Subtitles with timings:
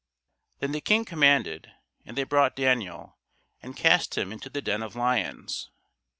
[0.57, 1.73] Then the King commanded,
[2.07, 3.19] and they brought Daniel,
[3.61, 5.69] and cast him into the den of lions.